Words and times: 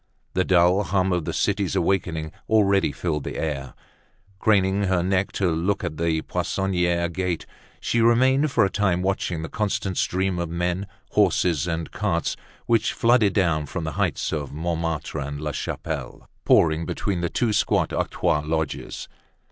The 0.33 0.43
dull 0.43 0.81
hum 0.81 1.13
of 1.13 1.25
the 1.25 1.31
city's 1.31 1.75
awakening 1.75 2.31
already 2.49 2.91
filled 2.91 3.23
the 3.23 3.37
air. 3.37 3.75
Craning 4.39 4.85
her 4.85 5.03
neck 5.03 5.31
to 5.33 5.51
look 5.51 5.83
at 5.83 5.97
the 5.97 6.23
Poissonniere 6.23 7.07
gate, 7.07 7.45
she 7.79 8.01
remained 8.01 8.49
for 8.49 8.65
a 8.65 8.69
time 8.71 9.03
watching 9.03 9.43
the 9.43 9.47
constant 9.47 9.97
stream 9.99 10.39
of 10.39 10.49
men, 10.49 10.87
horses, 11.11 11.67
and 11.67 11.91
carts 11.91 12.35
which 12.65 12.93
flooded 12.93 13.33
down 13.33 13.67
from 13.67 13.83
the 13.83 13.91
heights 13.91 14.33
of 14.33 14.51
Montmartre 14.51 15.19
and 15.19 15.39
La 15.39 15.51
Chapelle, 15.51 16.27
pouring 16.45 16.87
between 16.87 17.21
the 17.21 17.29
two 17.29 17.53
squat 17.53 17.89
octroi 17.89 18.41
lodges. 18.43 19.07